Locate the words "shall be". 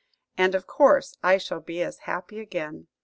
1.37-1.83